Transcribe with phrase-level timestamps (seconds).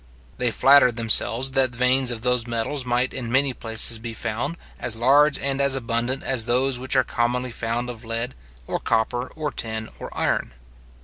[0.39, 4.95] They flattered themselves that veins of those metals might in many places be found, as
[4.95, 8.33] large and as abundant as those which are commonly found of lead,
[8.65, 10.53] or copper, or tin, or iron.